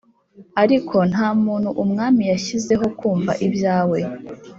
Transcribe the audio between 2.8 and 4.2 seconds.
kumva ibyawe.